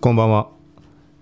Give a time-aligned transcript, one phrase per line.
[0.00, 0.48] こんばんは。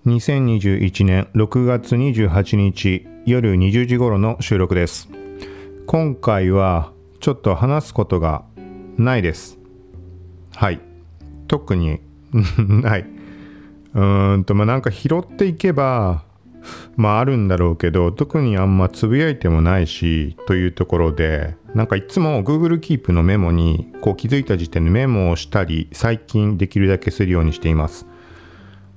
[0.07, 5.09] 2021年6月28日夜20時頃の収録です。
[5.89, 8.45] 今回はちょっと話すことが
[8.97, 9.59] ないです。
[10.55, 10.81] はい。
[11.49, 11.99] 特に
[12.57, 13.07] ない。
[13.95, 16.23] うーんと、まあ、なんか拾っていけば、
[16.95, 28.07] まああるんだろうけど、特にあんまつぶやいてもないし、というところで、なんかいつも Google Keep のメモにこう気づいた時点でメモをしたり、最近できるだけするようにしています。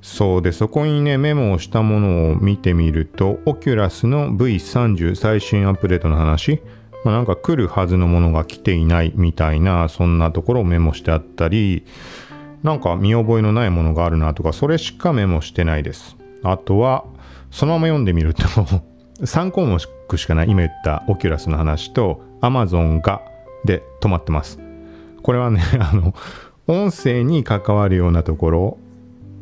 [0.02, 6.62] そうで、そこにね、メモをしたものを見てみると、 Oculus の V30 最新アップデートの話、
[7.04, 11.86] まあ、なんか来るはずのものが来ていないみたいな、そんなところをメモしてあったり、
[12.64, 16.18] なんか見覚えのないものがあるなとか、それしかメモしてないです。
[16.44, 17.06] あとは、
[17.52, 18.44] そのまま読んでみると、
[19.22, 23.22] 3項目しかない、今言った Oculus の話と、Amazon が
[23.66, 24.60] で止まってます。
[25.22, 26.16] これはね、あの、
[26.68, 28.78] 音声に関わるようなところ、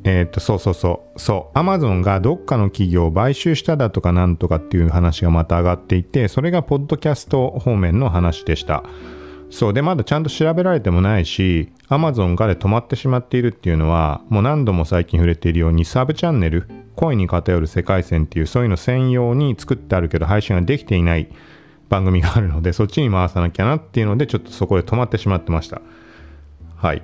[0.04, 8.84] えーっと、そうそうそう、そう、アマゾンがどっかの企業を買収しただとかなんとかっていう話がまた上がっていて、それがポッドキャスト方面の話でした。
[9.50, 21.30] そう、で、まだちゃんと調べられてもないし、アマゾンがで止まってしまっているっていうのは、もう何度も最近触れているように、サブチャンネル、声に偏る世界線っていう、そういうの専用に作ってあるけど、配信ができていない
[21.90, 25.82] 番組があるので、そっちに回さなきゃなっていうので、ちょっとそこで止まってしまってました。
[26.76, 27.02] はい。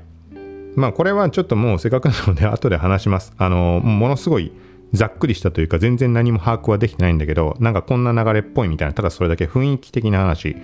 [0.75, 3.33] まあこれはちょっともうせっかくなので後で話します。
[3.39, 4.51] あの、ものすごい
[4.93, 10.57] ざっくりしたというか全然何も把握はできてないんだけど、なんかこんな流れっぽいみたいな、ただそれだけ雰囲気的な話。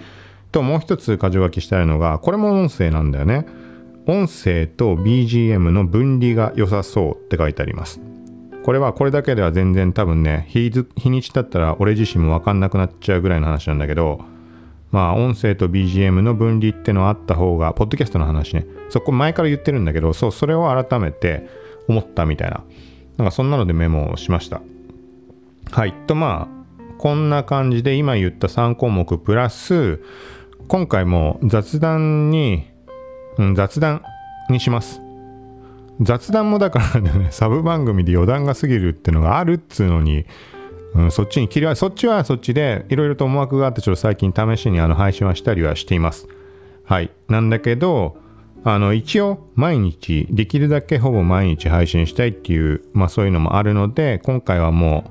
[0.52, 3.46] ともう一つ箇条書きしたいのが、これも音声なんだよね。
[4.08, 8.02] 音声と BGM の分離が良さそうって書いてあります。
[8.64, 14.20] これはこれだけでは全然多分ね、日日にちだったら俺自身もわかんなくなっちゃうぐらいの話なんだけど、
[14.92, 18.66] まあ音声と BGM の分離ってのあった方が、ポッドキャストの話ね。
[18.90, 21.48] そこ前から言ってるんだけど、そう、それを改めて
[21.88, 22.64] 思ったみたいな。
[23.18, 24.62] なんかそんなのでメモをしました。
[25.72, 25.94] はい。
[26.08, 26.62] とまあ、
[26.98, 30.02] こんな感じで今言った3項目プラス、
[30.68, 32.66] 今回も雑談に、
[33.38, 34.04] うん、雑談
[34.50, 35.02] にします。
[36.02, 40.26] 雑談もだからね、サブ番組で余談が過ぎるってのがあるっつうのに、
[40.94, 46.28] うん、そっちに切り替え、そっちはそっちで、いろいろと思惑があって、ちょっと最近試しにあの配信はしたりはしています。
[46.84, 47.12] はい。
[47.30, 48.18] なんだけど、
[48.64, 55.06] あの、一応、毎日、できるだけほぼ毎日配信したいっていう、まあそういうのもあるので、今回はも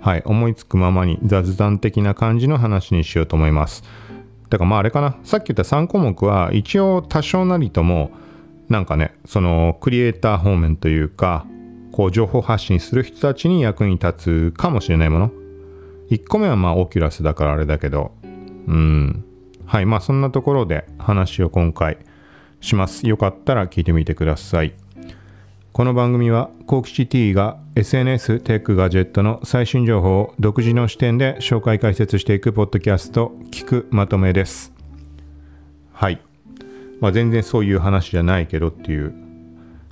[0.00, 3.82] はい、思いつくままに雑談的な感じの話にしようと思います。
[4.48, 8.10] だからまああれかな、さっき言った3項目は、一応多少なりとも、
[8.68, 11.46] なんかね、その、クリエイター方面というか、
[11.94, 15.30] こう情報発信する人たちに役に立つかもしれないもの。
[16.10, 18.10] 1個目はまあオキュラスだからあれだけど、
[18.66, 19.24] うん。
[19.64, 21.98] はい、まあそんなところで話を今回
[22.60, 23.06] します。
[23.06, 24.74] よかったら聞いてみてください。
[25.72, 34.72] この番組は、コーキシティが SNS、テック、ガジェットの最新情報を独自の視点で紹介解説していくポッドキャスト、聞くまとめです。
[35.92, 36.20] はい。
[37.00, 39.23] まあ全然そういう話じゃないけどっていう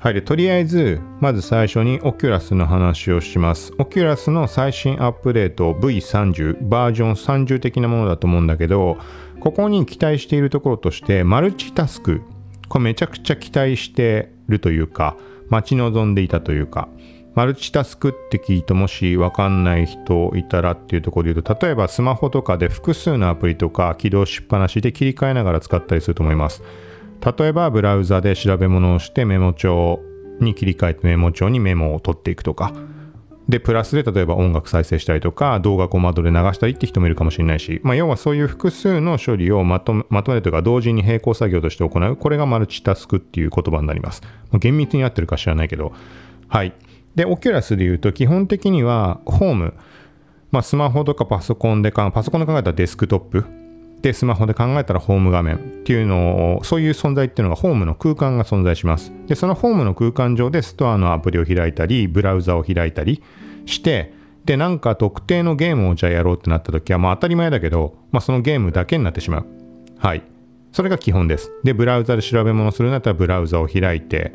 [0.03, 0.15] はい。
[0.15, 3.73] で、とりあえず、まず最初に Oculus の話をします。
[3.75, 8.99] Oculus の最新アップデート V30、バージョン30的なものだと思うんだけど、
[9.39, 12.21] ここに期待しているところとして、マルチタスク。
[12.69, 15.17] これめちゃくちゃ期待してるというか、
[15.51, 16.89] 待ち望んでいたというか、
[17.37, 26.65] マルチタスクって聞いてもしわかんない人いたらっていうところで言うと、例えばスマホとかで複数のアプリとか起動しっぱなしで切り替えながら使ったりすると思います。
[27.25, 30.01] 例えばブラウザで調べ物をしてメモ帳
[30.41, 32.73] に切り替えてメモ帳にメモを取っていくとか。
[33.49, 42.17] でプラスで例えば音楽再生したりとか動画コマドで流したりって人もいるかもしれないし、まあ、要はそういう複数の処理をまとめまとめるというか同時に並行作業として行う。
[42.17, 45.93] これがマルチタスクっていう言葉になります、まあ、厳密に合ってるか知らないけど。
[46.49, 46.73] はい。
[47.17, 49.75] でオキュラスで言うと基本的にはホーム。
[50.53, 53.62] まあ、スマホとかパソコンでかパソコンで考えたらデスクトップ
[54.03, 59.13] で、スマホで考えたらホーム画面っていうのを、そういう存在っていうのがホームの空間が存在します。
[59.29, 63.23] で、そのホームの空間上でストアのアプリを開いたり、ブラウザを開いたり
[63.65, 64.13] して、
[64.45, 69.47] で、なんか特定のゲームをじゃあやろうってなった時は、まあ当たり前だけど、まあそのゲームだけになってしまう。
[69.99, 70.23] はい。
[70.73, 71.53] それが基本です。
[71.63, 74.33] で、ブラウザで調べ物するんだったらブラウザを開いて、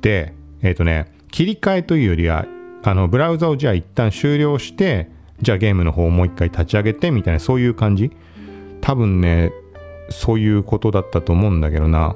[0.00, 2.46] で、えっ、とね、切り替えというよりは、
[2.82, 5.08] あの、ブラウザをじゃあ一旦終了して、
[5.40, 8.10] じゃあゲームの方をもう一回立ち上げてみたいな、そういう感じ。
[8.86, 9.52] 多分ね、
[10.10, 12.14] そういうことだったと思うんだけどな。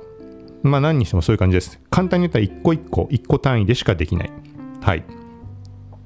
[0.63, 1.81] まあ何にしてもそういう感じです。
[1.91, 4.31] 簡単に言ったら一個一個、一個単位でしかできない。
[4.81, 5.03] はい。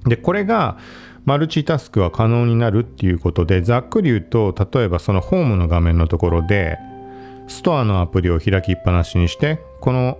[0.06, 0.78] で、これが
[1.26, 6.78] マルチタスクは可能になるっていうことで、ざっくり言うと、例えばそのホームの画面のところで、
[7.46, 10.16] ストアのアプリを開きっぱなしにして、この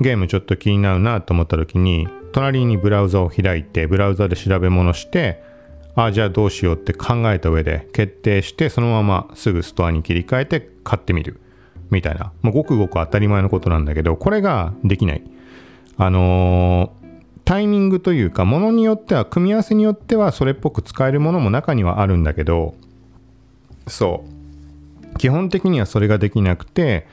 [0.00, 5.51] ゲームちょっと気になるなと思った時に、隣にブラウザを開いてブラウザで調べ物して
[5.94, 11.40] あじゃあどうしようって考えた上で決定してそのまますぐストアに切り替えて買ってみる。
[11.90, 12.32] みたいな。
[12.40, 15.22] もうごくごく当たり前のことなんだけどこれができない。
[15.98, 17.08] あのー、
[17.44, 22.74] タイミングというかものによっては組み合わせによってはそれっぽく使えるものも中にはあるんだけど
[23.86, 24.24] そ
[25.14, 25.18] う。
[25.18, 27.06] 基本的にはそれができなくて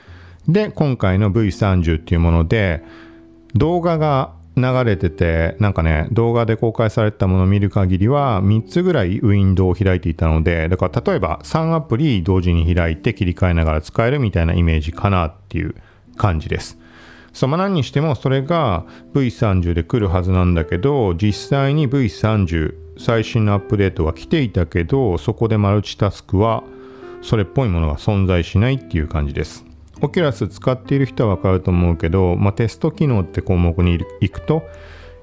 [0.47, 2.81] で今回の V30 っていうもので
[3.55, 15.75] 動画が流れててなんかね動画で公開されたものを見る限りは3つぐらいウィンドウを開いていたのでだから例えば3アプリ同時に開いて切り替えながら使えるみたいなイメージかなっていう
[16.17, 16.77] 感じです。
[17.33, 26.63] そうまあ何にしてもそれが V30 で来るはずなんだけど実際に V30 最新のアップデートが来ていたけどそこでマルチタスクは
[27.21, 29.68] それっぽいものが存在しないっていう感じです。
[30.01, 34.63] オキュラス使っている人はわかると思うけど、まあ、テスト機能って項目に行くと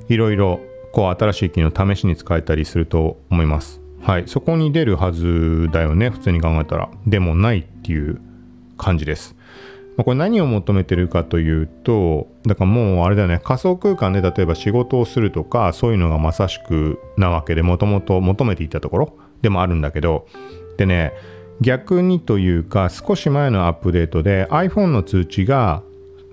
[0.09, 0.61] いろいろ
[0.93, 3.81] こう新しい機能試しに使えたりすると思います。
[4.03, 6.89] はい、そこに出るはずだよね普通に考えたら。
[7.07, 8.21] でもないっていう
[8.77, 9.35] 感じです。
[9.97, 20.27] まあ、これ何を求めてるかというとだからもうあれだよね仮想空間で例えば仕事をするとかそういうのがまさしくなわけでもともと求めていたところでもあるんだけど
[20.77, 21.13] でね
[21.61, 25.83] 逆にというか少し前のアップデートで iPhone の通知が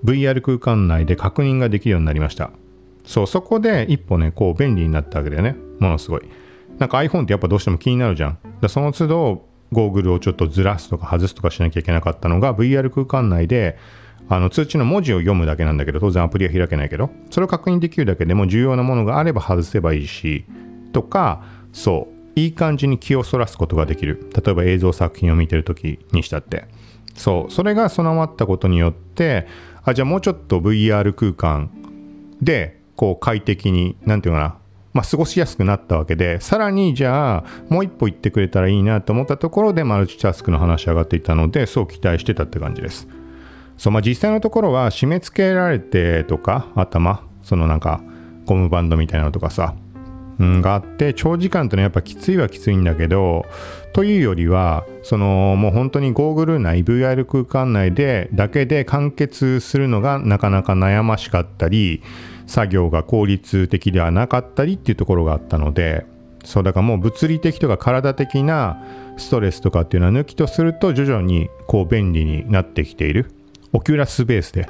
[0.04, 2.50] VR 空間内で確認ができるようになりました。
[3.04, 5.56] そうそこで一歩ねこう便利になったわけだよね。
[5.78, 6.22] ものすごい。
[6.78, 8.38] なんか iPhone ってやっぱどうしても気になるじゃん。
[8.60, 13.78] だその都度ゴーグルをちょっとずらすとか外すとかしなきゃいけなかったのが VR 空間内で
[14.28, 20.44] あの通知の文字を読むだけなんだけど当然アプリは開けないけどそれを確認できるだけでも重要なものがあれば外せばいいし
[20.92, 22.13] とかそう。
[22.36, 24.30] いい感じに気をそらすことができる。
[24.34, 26.66] 例えば映像作品を見てる時にしたって。
[27.14, 27.52] そう。
[27.52, 29.46] それが備わったことによって
[29.84, 31.70] あじゃあもうちょっと VR 空間
[32.40, 34.58] でこう快適に何て言うかな。
[34.94, 43.08] まあ、過ごしやすくなったわけで、さらにじゃあ、もう一歩行ってくれたらいいなと思ったところで、マルチタスクの話上がっていたので、そう期待してたって感じです。
[43.76, 48.02] そう、まあ、実際のところは、締め付けられてとか、頭、そのなんか、
[48.46, 49.74] ゴムバンドみたいなのとかさ、
[50.38, 53.46] があって長時間ってのはやっぱきついはきついんだけど
[53.92, 62.02] というよりはそのもう本当にゴーグル内 VR 空間内でだけで完結するのがなかなか悩ましかったり
[62.46, 66.06] 作業が効率的ではなかったりっていうところがあったので
[66.44, 68.82] そうだからもう物理的とか体的な
[69.16, 73.30] ストレスとかっていうのは抜きとすると徐々にこう便利になってきている。
[73.74, 74.68] Oculus ベースで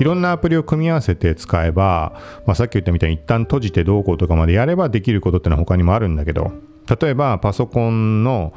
[0.00, 2.14] いろんなアプリを組み合わせて使えば、
[2.46, 6.52] まあ、さっき言ったみたいに一旦閉じてどうこうとかまでやればできることってのは他にもあるんだけど
[7.00, 8.54] 例えばパソコンの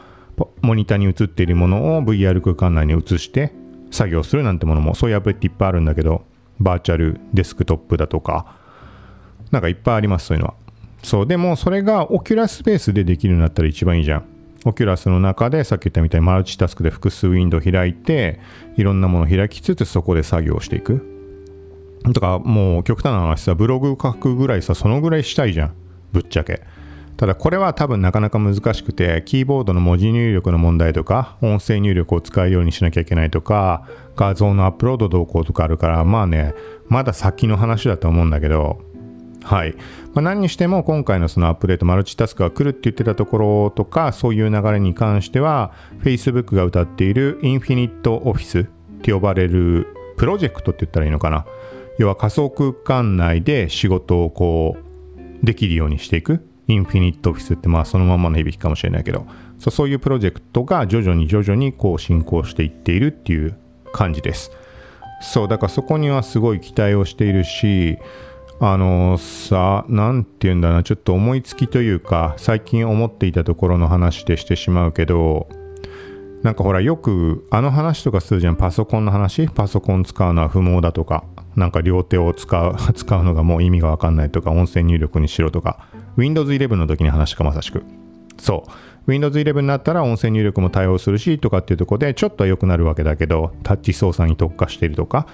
[0.61, 3.51] モニターに映っているものを VR 空間内に移して
[3.91, 6.23] 作業するなんてものもそういうアプリっていっぱいあるんだけど
[6.61, 8.55] Virtual Desktop だとか
[9.51, 10.55] なんかいっぱいありますそういうのは。
[11.03, 14.25] そうでもそれが Oculus ベースでできるようになったら一番いいじゃん。
[14.65, 18.39] Oculus の中でさっき言ったみたいにマルチタスクで複数ウィンドウ開いて
[18.77, 21.13] いろんなものを開きつつそこで作業していく。
[22.11, 25.75] とかもう極端な話さブログ書くぐらいさそのぐらいしたいじゃん。
[26.11, 26.61] ぶっちゃけ。
[27.15, 36.53] ただこれは多分なかなか難しくてキーボードの文字入力の問題とか音声入力を使うようにしなきゃいけないとか画像のアップロード動向とかあるからまあね
[36.89, 38.81] まだ先の話だと思うんだけど。
[39.43, 39.75] はい、
[40.13, 48.63] まあ、何にしても今回のそのアップデートマルチタスクが来るって言ってたところとかそういう流れに関しては Facebook が歌っているインフィニットオフィスっ
[49.01, 51.45] て呼ばれるプロジェクトって言ったらいいのかな。
[51.99, 56.47] 要は仮想空間内で仕事をこうできるようにしていく。
[56.67, 59.27] インフィニットオフィスってまあそのままの響きかもしれないけど。
[59.59, 63.57] そういうプロジェクトが徐々に徐々にこう進行していっているっていう
[63.93, 64.51] 感じです。
[65.21, 67.97] そうだからそこにはすごい期待をしているし
[68.59, 70.83] あのさ何て言うんだな。
[70.83, 75.47] ちょっと思いつきというか最近思っていたところの話でしてしまうけど
[76.41, 78.55] なんかほらよくあの話とかするじゃん。
[78.57, 79.47] パソコンの話？
[79.47, 81.23] パソコン使うのは不毛だとか。
[81.55, 85.79] なんか両手を使う 使うのがもう意味がわかんないとか音声入力にしろとか
[86.17, 87.83] Windows 11の時に話かまさしく。
[88.37, 88.71] そう。
[89.05, 95.27] Windows 11になったら音声入力も対応するしとかっていうとこでちょっとは良くなるわけだけどタッチ操作に特化しているとか。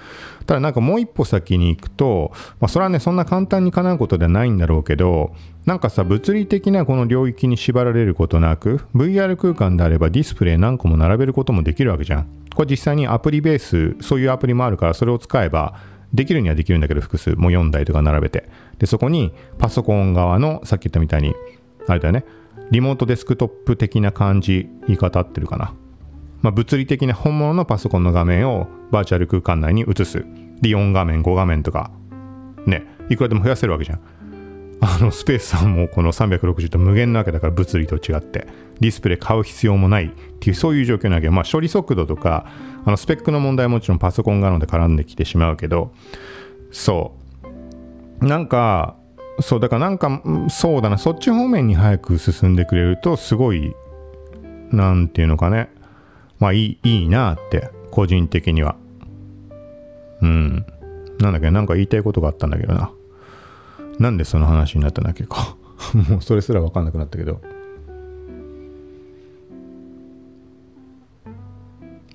[0.46, 5.32] ただなんかもう一歩先に行くと、まあ、それはねそんな簡単に叶うことではないんだろうけど
[5.64, 12.26] なんかさ物理的なこの領域に縛られることなく VR 空間であればディスプレイ何個も並べることもできるわけじゃん。
[12.54, 15.74] これ実際にアプリベースそういうアプリもあるからそれを使えば
[16.12, 18.48] できるにはできるんだけど複数もう4台とか並べて。
[18.78, 21.34] でそこにパソコン側のさっき言ったみたいに
[21.86, 22.24] あれだよね
[22.70, 25.74] リモートデスクトップ的な感じ言い方合ってるかな、
[26.40, 30.24] まあ、物理的な本物のパソコンの画面をバーチャル空間内に映す。
[30.60, 31.90] で4画面5画面とか
[32.66, 34.00] ねいくらでも増やせるわけじゃん。
[34.82, 38.46] あのスペースはもこの360と無限なわけだから物理と違って
[38.80, 40.10] ディスプレイ買う必要もないっ
[40.40, 42.46] ていうそういう状況なわけまあ処理速度とか
[42.86, 45.92] あのスペックの問題もちろんパソコン側ので絡んできてしまうけど。
[46.70, 47.14] そ
[48.20, 48.26] う。
[48.26, 48.96] なんか
[49.40, 50.98] そうだからなんかそうだな。
[50.98, 53.74] そっち方面に早く進んでくれるとすごい
[54.70, 55.70] なんていうのかね。
[56.38, 58.76] まあいいいいなって個人的には。
[60.22, 60.66] うん。
[61.18, 62.90] なんだっけなんか言いたいことがあったんだけどな。
[64.00, 65.24] なんでその話になったんだっけ？
[65.24, 65.56] か
[66.08, 67.40] もうそれすら分かんなくなったけど。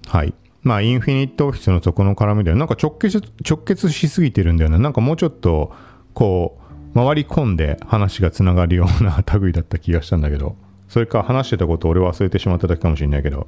[0.08, 0.34] はい。
[0.64, 5.72] まあインフィニットオフィスのそこの絡みではなんか直結直結しすぎてるんだよねなんかもうちょっと
[6.16, 6.58] こ
[6.94, 10.56] う回り込んで話がつながるような類だった気がしたんだけど。
[10.88, 13.48] それか話してたことを俺忘れてしまっただけかもしれないけど。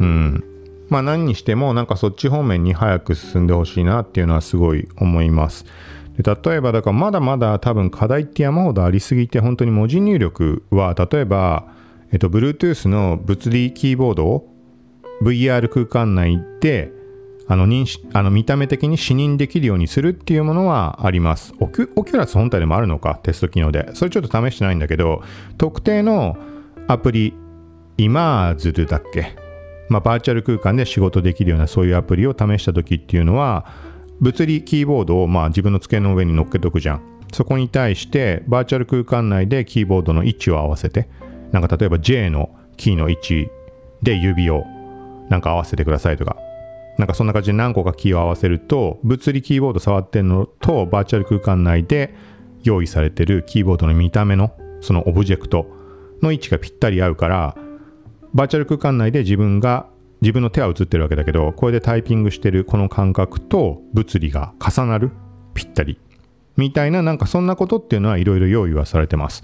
[0.00, 0.44] うん。
[0.88, 5.64] まあ何にしてもなんかそっち方面に早く進んでほしいなっていうのはすごい思います。
[6.22, 11.66] 例えばだからまだまだ多分課題って山ほどありすぎて本当に文字入力は例えば、
[12.12, 14.48] えっと、Bluetooth の物理キーボードを
[15.22, 16.92] VR 空間内で
[17.48, 21.92] あの認識あの見た目的に視認できるようにするっていうものはありますオキュ。
[21.96, 23.90] Oculus 本体でもあるのか、テスト機能で。
[23.94, 25.22] それちょっと試してないんだけど、
[25.58, 26.36] 特定の
[26.86, 27.34] アプリ、
[27.98, 29.36] イマーズルだっけ？
[29.88, 33.66] まあ、バーチャル空間で仕事できるようなそういうアプリを試した時っていうのは、
[34.22, 37.02] 物理キーボードをまあ自分の机の上に乗っけとくじゃん。
[37.32, 41.08] そこに対してバーチャル空間内でキーボードの位置を合わせて、
[41.50, 43.48] なんか例えば J のキーの位置
[44.00, 44.64] で指を
[45.28, 46.36] なんか合わせてくださいとか、
[46.98, 52.14] なんかそんな感じで何個かキーを合わせると、物理キーボード触ってるのとバーチャル空間内で
[52.62, 54.52] 用意されてるキーボードの見た目の
[54.82, 55.66] そのオブジェクト
[56.22, 57.56] の位置がぴったり合うから、
[58.34, 59.88] バーチャル空間内で自分が
[60.22, 65.10] 自分の手は映ってるわけだけどこれでタイピングしてるこの感覚と物理が重なる
[65.52, 65.98] ぴったり
[66.56, 69.42] みたいななんかそんなことっていうのはいろいろ用意はされてます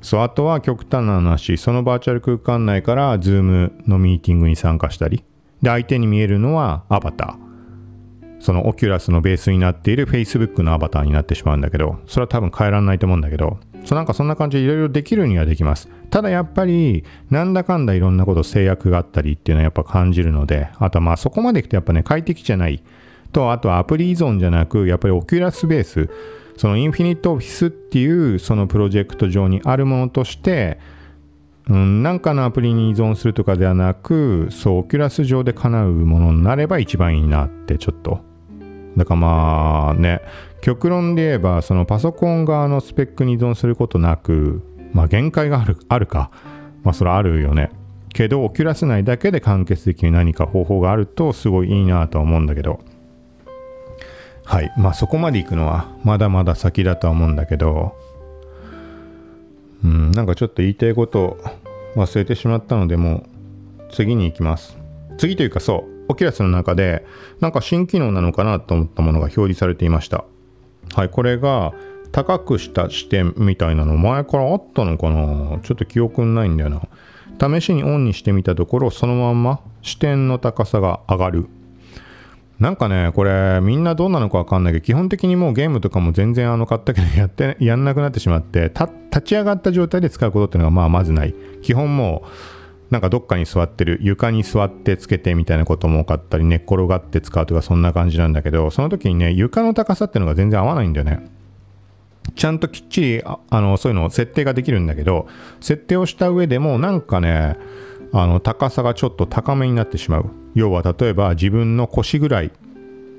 [0.00, 5.24] そうあとは極端な話そのバーチャル空間内から Zoom のミーティングに参加したり
[5.60, 15.88] で相手に見えるのはアバターそのオキュラスのベースになっている Facebook のアバターになってしまうんだけどそれは多分変えられないと思うんだけどそうなんかそんな感じでいろいろできるにはできます。
[16.10, 22.82] ただやっぱり、なんだかんだいろんなこと制約があったりっていうのはやっぱ感じるので、あとまあそこまでいくとやっぱね、快適じゃない。
[23.32, 26.08] と、あとはアプリ依存じゃなく、やっぱり Oculus ベース、
[26.56, 30.78] その Infinite Office っていうそのプロジェクト上にあるものとして、
[31.68, 38.20] うん、なんかのアプリに依存するとかではなく、そう、 Oculus 上で叶うものになれば一番いいなってちょっと。
[38.96, 40.22] だからまあね、
[40.60, 46.30] 極論で言えばそのパソコン側のスペックに依存することなくまあ限界があるあるか。
[46.82, 47.70] まあそれはあるよね。
[48.12, 52.80] けどオキュラス内だけで完結できる何か方法があるとすごいいいなとは思うんだけど。
[54.44, 54.72] はい。
[54.78, 57.94] まあそこまで行くのはまだまだ先だとは思うんだけど。
[59.84, 61.38] うんなんかちょっと言いたいこと
[61.94, 63.24] 忘れてしまったのでも
[63.78, 64.76] う次に行きます。
[65.18, 67.04] 次というかそうオキュラスの中で
[67.40, 70.24] なんか新機能なのかなと思ったものが表示されていました。
[70.94, 71.74] はい、これが
[72.12, 75.58] 高くした視点みたいなの前からあったのかな？
[75.62, 76.82] ちょっと記憶ないんだよな。
[77.40, 81.48] 試しにオンにしてみたところ、そのまんま視点の高さが上がる。
[82.58, 88.72] なんかね、これみんなどうなのかわかんないけど、基本的にもうゲームとかも全然あの買ったけどやって、やんなくなってしまって、
[89.10, 91.34] 立ち上がった状態で使うことっていうのがまあまずない。
[91.62, 92.28] 基本もう、
[92.90, 101.28] なんかどっかに座ってる床に座ってつけてみたいなことも多かったり寝っ転がって使うとかそんな感じなんだけどその時にね床の高さっていうのが全然合わないんだよね
[102.34, 105.26] ちゃんときっちりあのそういうのを設定ができるんだけど
[105.60, 107.56] 設定をした上でもなんかね
[108.12, 110.30] あの高さがちょっと高めになってしまう。
[110.54, 112.50] 要は例えば自分の腰ぐらい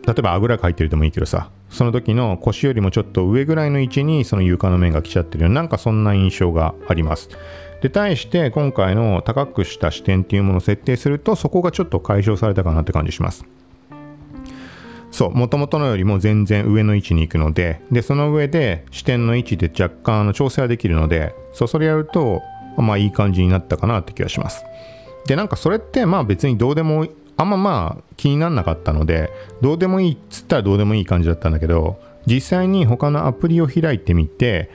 [0.05, 7.29] 例えばあぐらかいてるでもいいけどさその時の腰よりもちょっと上ぐらいの位置にその床の面が来ちゃってるようなんかそんな印象があります。
[7.81, 13.45] で対して今回の高くした視点っていうものを設定するとそこがちょっと解消されたかなって感じします。
[15.11, 22.41] そう元々のよりも全然上の位置に行くのででその上で視点の位置で若干の調整はできるのでそうそれやると
[22.77, 24.63] まあいい感じになったかなって気がします。
[25.25, 34.71] でなんかそれってまあ別にどうでもあんままあ気にならなかったのでどうでもいいっつったらどうでもいい感じだったんだけど実際に他のアプリを開いてみて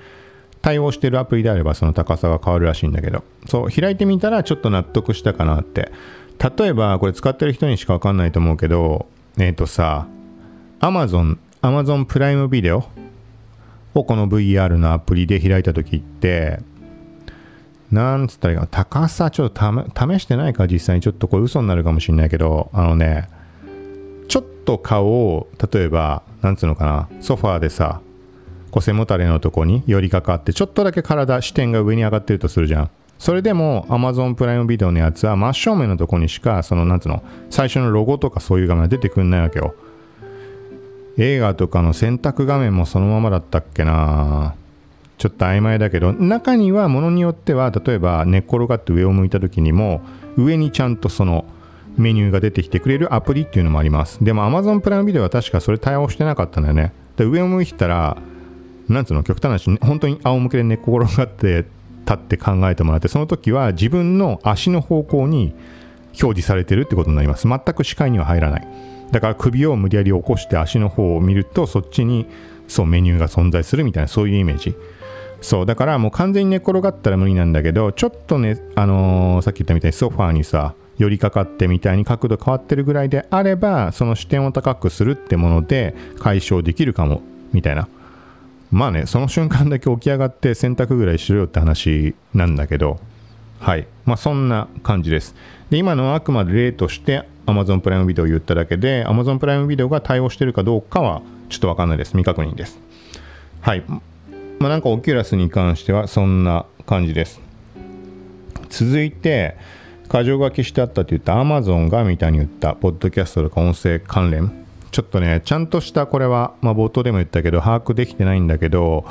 [0.61, 5.93] 対応してるアプリであればその高さが変わるらしいんだけどそう開いてみたらちょっと納得したかなって。
[6.39, 9.07] 例えばこれ使ってる人にしかわかんないと思うけど
[9.39, 10.07] えっ、ー、とさ
[10.85, 12.85] Amazon Amazon プライムビデオ
[13.95, 16.61] をこの VR のアプリで開いた時って
[17.91, 21.01] なんつったらいいかな高さちょっと試してないか実際に。
[21.01, 23.31] ちょっとこれ嘘になるかもしれないけどあのね
[24.29, 28.03] ちょっと顔を例えばなんつうのかなソファーでさ
[28.71, 32.91] こう背もたれのとこに寄りかかってちょっとだけ体視点が上に上がってるとするじゃん。
[33.19, 39.75] それでも Amazon プライムビデオのやつは真正面のとこにしかそのなんつうの最初のロゴとかそういう画面が出てくんないわけよ。
[41.19, 44.55] 映画とかの選択画面もそのままだったっけな。
[45.17, 50.03] ちょっと曖昧だけど中にはものによっては例えば寝っ転がって上を向いた時にも
[50.37, 51.45] 上にちゃんとその
[51.97, 54.23] メニューが出てきてくれるアプリっていうのもあります。
[54.23, 56.93] でも Amazon プライムビデオは確かそれ対応してなかったんだよね。
[57.17, 58.17] で上を向いたら
[58.89, 61.65] なんつうの極端な話本当に仰向けで寝っ転がって
[62.07, 65.55] 立って考えてもらってその時は自分の足の方向に
[66.21, 67.49] 表示されてるってことになります。
[67.49, 68.94] 全く視界には入らない。
[69.11, 72.27] だから首を無理やり起こして足の方を見るとそっちに
[72.69, 74.75] そうメニューが存在するみたいなそういうイメージ。
[75.41, 87.21] そうだからもう完全に寝転がったら無理なんだけどちょっとねあのー、さっき言ったみたいにソファーにさ寄りかかってみたいに角度変わってるぐらいであればその視点を高くするってもので解消できるかも
[87.53, 87.89] みたいな。
[88.71, 92.99] まあね、その瞬間だけ起き上がって洗濯ぐらいしろよって話なんだけど、
[93.65, 93.87] はい。
[94.05, 95.35] まあそんな感じです。
[95.71, 102.11] で、今のはあくまで例として Amazon プライムビデオを言っただけで、Amazon プライムビデオが対応してるかどうかはちょっとわかんないです。
[102.11, 102.79] 未確認です。
[103.63, 103.83] はい。
[104.59, 107.41] まあなんかオキュラスに関してはそんな感じです。
[108.69, 109.57] 続いて、
[110.11, 114.53] 箇条書きしてあったと言った Amazon がみたいに言った、ポッドキャストとか音声関連。
[114.91, 119.07] ちょっとね、ちゃんとしたこれは、まあ、冒頭でも言ったけど、把握できてないんだけど、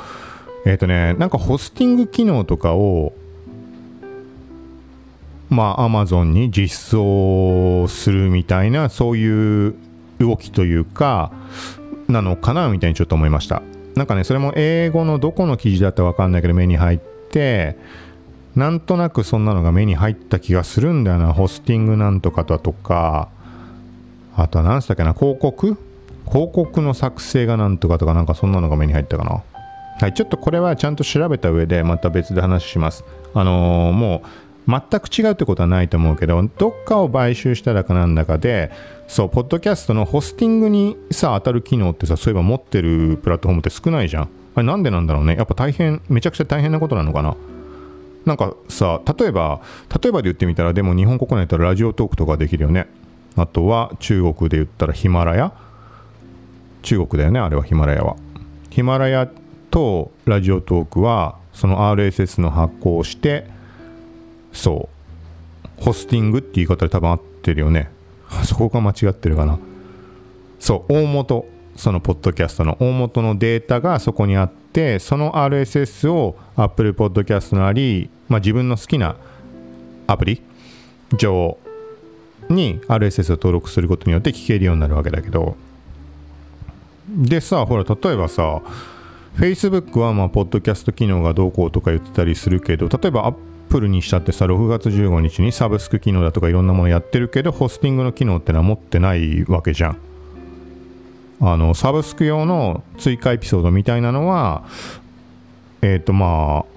[0.64, 3.12] えっ、ー、とね、なんかホスティング機能とかを、
[5.54, 9.74] まあ、Amazon に実装するみたいな、そういう
[10.18, 11.30] 動きというか、
[12.08, 13.62] なのかなみたいにちょっと思いました。
[13.94, 16.98] なんかね、それも英語のどこの記事だったかわかんないけど、目に入っ
[17.30, 17.78] て、
[18.56, 21.32] なんとなくそんなのが目に入った気がするんだよな。
[21.32, 23.28] ホスティングなんとかだとか、
[24.36, 25.76] あとは何したっけな、広告？
[26.26, 29.42] 広告の作成がなんとかとかなんかそんなのが目に入ったかな。
[30.00, 33.04] はい、ちょっとこれはちゃんと調べた上でまた別で話します。
[33.34, 34.28] あのー、もう
[34.66, 38.70] 全く違うってことはないと思うけど、どっかを買収したらかなんだかで、
[39.06, 44.28] そう、ポッドキャストのホスティングにさ、当たる機能ってさ、そういえば持ってるプラットフォームって少ないじゃん。
[44.54, 45.36] あれなんでなんだろうね。
[45.36, 47.36] やっぱ大変、めちゃくちゃ大変なことなのかな。
[48.24, 49.60] なんかさ、例えば、
[50.02, 52.86] 例えばで言ってみたら、でも日本国内だったらラジオトークとかできるよね。
[53.36, 55.52] あとは中国で言ったらヒマラヤ
[56.82, 58.16] 中国だよねあれはヒマラヤは
[58.70, 59.28] ヒマラヤ
[59.70, 63.46] とラジオトークはその RSS の発行をして
[64.54, 64.88] そ
[65.78, 65.82] う。
[65.82, 67.90] ホスティングって言い方で多分合ってるよね。
[68.44, 69.58] そこが間違ってるかな。
[70.58, 79.16] そう大元そのポッドキャストの大元のデータがそこにあってその RSS を Apple Podcast なり、まあ、自分の好きな
[80.06, 80.42] アプリ
[81.18, 81.58] 上
[82.48, 85.56] に RSS を登録することによって聞けるようになるわけだけど。
[87.08, 88.62] でさほら例えばさ
[89.36, 93.34] Facebook はまあポッドキャスト機能がどうこうとか言ってたりするけど例えば
[93.68, 99.98] Apple にしたってさ6月15日にサブスク機能だとかいろんなものやってるけどホスティングの機能ってのは持ってないわけじゃん
[101.40, 104.64] あのサブスク用の追加エピソードみたいなのは
[105.82, 106.74] えっ、ー、とまあ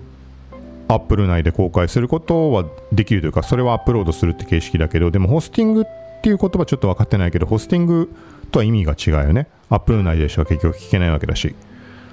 [0.89, 5.86] アップル内で公開することはできるというか、それはアップロードするって形式だけど、でもホスティングっ
[6.21, 8.10] ていう言葉ちょっと分かってないけど、ホスティング
[8.52, 9.47] とは意味が違うよね。
[9.69, 11.56] アップル内でしか結局聞けないわけだし。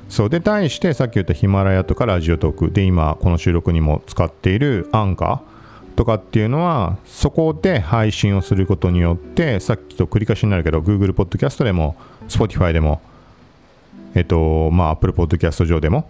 [0.08, 11.96] そうで、対してさっき言ったヒマラヤとかラジオトークで今この収録にも使っているアンカーとかっていうのはそこで配信をすることによってさっきと繰り返しになるけど Google Podcast でも
[12.28, 13.00] Spotify でも
[14.14, 16.08] えっとまあ Apple Podcast 上でも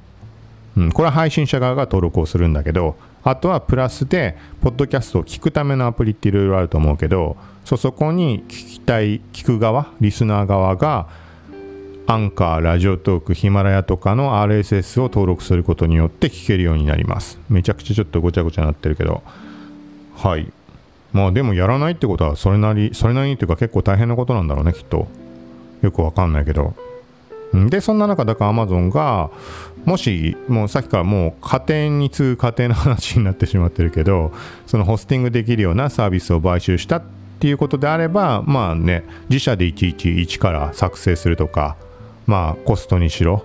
[0.76, 11.08] うん、これは配信者側が登録をするんだけど、あとはプラスで、ポッドキャストを聞くためのアプリっていろいろあると思うけど、そ、そこに聞きたい、聞く側、リスナー側が、
[12.06, 17.38] アンカー、ラジオトーク、ヒマラヤとかの RSS を登録することによって聞けるようになります。
[17.48, 19.22] めちゃくちゃちょっとごちゃごちゃなってるけど。
[20.14, 20.52] はい。
[21.14, 25.08] まあでもやらないってことはそれなり、それなりにっていうか結構大変なことなんだろうね、きっと。
[25.80, 26.74] よくわかんないけど。
[27.54, 29.30] で、そんな中、だから Amazon が、
[29.86, 34.32] もし、もうさっきからもう家庭に次ぐ家庭の話になってしまってるけど、
[34.66, 37.02] そのホスティングできるようなサービスを買収したっ
[37.38, 41.76] ていうことであれば、まあね、自社でいちいち一から作成するとか、
[42.26, 43.44] まあコストにしろ、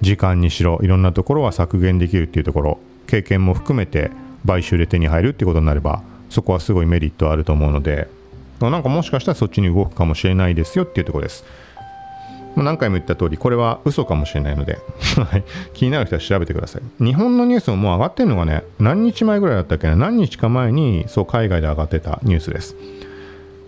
[0.00, 4.10] 時間にしろ、いろんなところは削減できるっていうところ、経験も含めて
[4.46, 8.08] 買収で手に入るっていうことになれば、そこはすごいメリットあると思うので、
[8.60, 11.44] なんかもしかしたらそっちに動くかもしれないですよっていうところです。
[12.56, 14.78] 何回も言った通り、これは嘘かもしれないので
[15.74, 17.04] 気になる人は調べてください。
[17.04, 22.76] 日本のニュースももう上がってるのがね、何日前ぐらいだったっけな、何日か前に、そう海外で上がってたニュースです。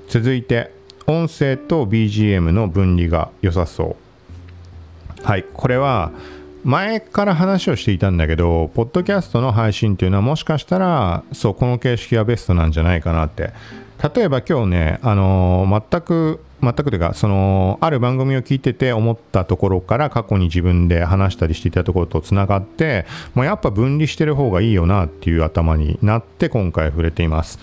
[0.08, 0.72] 続いて、
[1.06, 4.08] 音声と BGM の分離が良さそう。
[5.22, 6.12] はい、これは、
[6.64, 13.52] 前から話をしていたんだけど、ポッドキャストの配信っていうのはもしかしたら、そう、この形式がベストなんじゃないかなって。
[14.14, 27.59] 例えば今日ね、あのー、全く、全くというか、その、ある番組を聞いてて思ったところから過去に自分で話したりしていたところとつながって、もうやっぱ分離してる方がいいよなっていう頭になって今回触れています。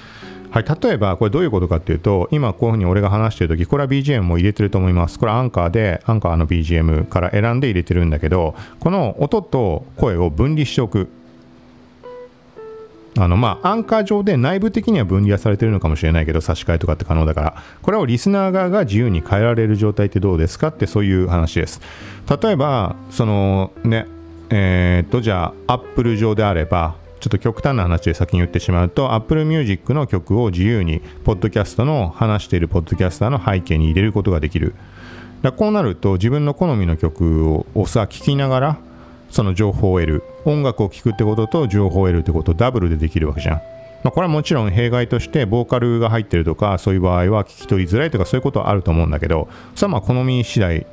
[0.55, 5.19] はい、例えばこれどういうことかっていうと今こういうふうに俺が話してる時これは BGM も入れてると思います。
[5.19, 11.09] これアンカーでアンカーの BGM から選んで入れてるんだけどこの音と声を分離しておく。
[13.17, 17.63] あのまあアンカー上で内部的には分離はされてるのかもしれないけど差し替えとかって可能だから。
[17.81, 21.81] これをリスナー側が自由に変えられる状態ってどうですかってそういう話です。
[22.41, 24.07] 例えばそのね
[24.49, 34.75] えー、っとじゃあ Apple 上であればちょっと極端な話で先に言ってしまうと Apple Music の曲を自由にポッドキャストの話しているポッドキャスターの背景に入れることができる。
[35.41, 38.77] だこうなると自分の好みの曲をさ聴きながら
[39.31, 40.23] その情報を得る。
[40.45, 43.61] 音楽を聴くってことと情報を得るってことダブルでできるわけじゃん。
[44.03, 50.85] まあ、これはもちろん弊害としてボーカルが入ってるとかそういう場合は聞き取りづらいとかそういうことはあると思うんだけどそれはまあ好み次第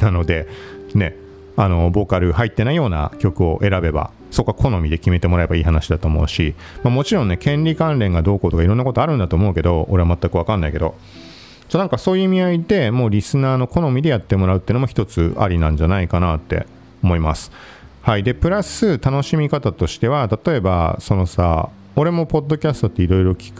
[0.00, 0.46] なので
[0.94, 1.21] ね。
[1.56, 10.96] あのボーカル入ってないような曲を選べばそこは好みで決めてもらえばいい話だと思うし、まあ、もちろんね、権利関連がどうこうとかいろんなことあるんだと思うけど、俺は全くわかんないけど、
[11.68, 16.66] そうなんかそういう意味合いでもうリスナーの好みでやってもらうっていうのも一つありなんじゃないかなって
[17.02, 17.52] 思います。
[18.00, 18.22] はい。
[18.22, 23.52] で、プラス楽しみ方としては、例えば、そのさ、俺もポッドキャストっていろいろ聞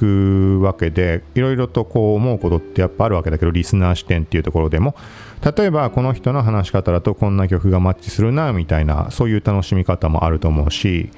[0.59, 4.95] くわけでいろいろとこう思うことってやっぱあるわけだけどリスナー視点っていうところでも。
[5.43, 11.11] 例えばこの人の話し方だとこんな曲がマッチするなみたいなそういう楽しみ方もあると思うし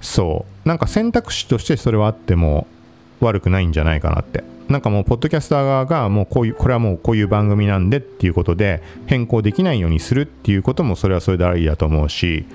[0.00, 0.68] そう。
[0.68, 2.66] なんか選択肢としてそれはあっても
[3.20, 4.44] 悪くないんじゃないかなって。
[4.68, 12.46] なんかもうポッドキャスター側がもうこういうこれはもうこういう番組なんでっていうことで変更できないようにするっていうこともそれはそれでありだと思うし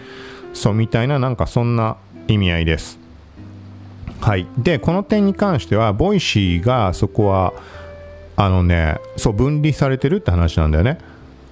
[0.54, 3.07] そうみたいななんかそんな意味合いです。
[4.22, 7.54] はい、でこの点に関しては Voicy がそこは
[8.36, 10.98] あのねそう分離されてるって話なんだよね。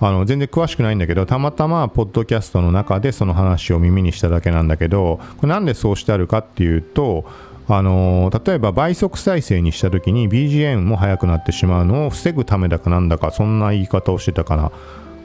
[0.01, 7.23] あの全然詳しくないんだけどたまたまポッドキャストの中でその話を耳にしただけなんだけどこれなんでそうしてあるかっていうと
[7.69, 14.71] あの例えば倍速再生にした時に BGM も速くなってしまうのを防ぐためだかなんだかそんな言い方をしてたかな。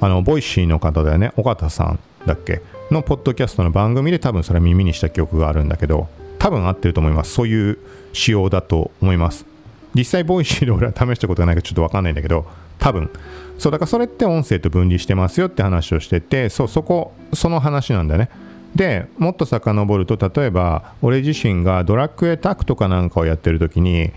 [0.01, 1.33] あの Voicy の方だよね。
[1.37, 2.63] 尾形さんだっけ？
[2.93, 6.09] のポッドキャストの番組で多分それ耳にした記憶があるんだけど。
[6.41, 7.33] 多分合ってると思います。
[7.33, 7.79] そういう
[8.13, 9.47] 仕様だと思います。
[9.95, 12.47] 実際、 Voicy で俺は試したことがないからちょっとわかんないんだけど、
[12.79, 13.11] 多分。
[13.59, 18.31] そう、だからそれって音声と分離してますよって話をしてて、そう、そこ、その話なんだね。
[18.75, 24.13] で、もっと遡ると、例えば、俺自身がドラクエタクトかなんかをやってる時に、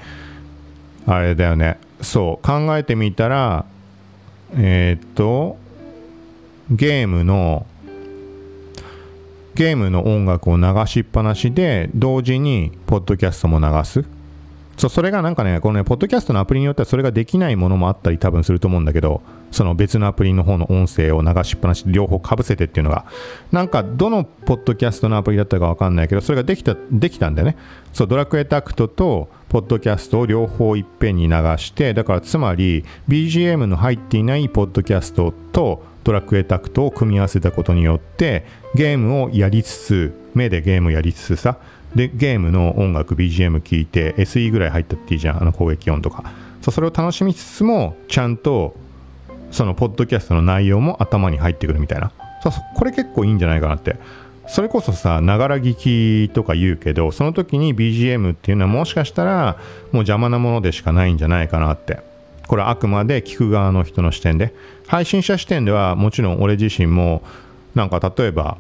[1.06, 3.66] あれだよね、そう、考えてみたら、
[4.56, 5.58] えー、っと、
[6.72, 7.66] ゲームの
[9.56, 14.06] ゲームの音楽を流しっぱなしで同時にポッドキャストも流す。
[14.78, 23.06] そうそれがなんかねこのねポッドキャストのアプリによってはそれができないものもあったり多分すると思うんだけどその別のアプリの方の音声を流しっぱなしで両方かぶせてっていうのが
[23.52, 27.58] なんかどのポッドキャストのアプリだったかわかんないけどそれができたできたんだよね。
[27.94, 41.58] そうドラクエタクトとポッドキャストを両方いっぺんに流してだからつまり BGM の入っていないポッドキャストとドラクエタクトを組み合わせたことによってゲームをやりつつ目でゲームやりつつさ
[41.96, 46.24] でゲームの音楽 BGM 聴いて SE ぐらい入ったっていいじゃんあの攻撃音とか。
[46.72, 48.74] それを楽しみつつもちゃんと
[49.52, 52.12] そのポッドキャストの内容も頭に入ってくるみたいな。
[52.76, 53.98] これ結構いいんじゃないかなって。
[54.48, 59.58] それこそさながら聞きとか言うけどその時に BGM っていうのはもしかしたら
[59.92, 62.00] もう邪魔なものでしかないんじゃないかなって。
[62.48, 64.54] これはあくまで聞く側の人の視点で
[64.88, 67.24] 配信者視点ではもちろん俺自身も
[67.76, 68.58] なんか例えば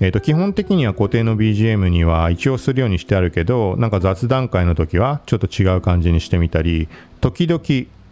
[0.00, 6.88] えー、と基本的には固定の BGM には一応するようにしてあるけどなんか雑談会の時はちょっと違う感じにしてみたり
[7.20, 7.62] 時々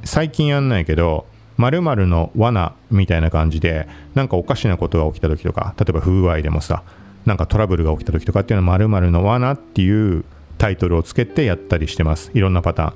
[0.05, 6.85] 最近やんないけど〇〇の罠みたいな感じでなんかおかしなことが起きた時とか例えば不具合でもさ
[7.27, 10.25] なんかトラブルが起きた時とかっていうのは〇〇の罠っていう
[10.59, 12.31] タイトルをつけてやったりしてます。
[12.35, 12.95] いろんなパターン。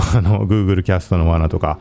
[0.16, 1.78] あの Google キャストの罠とか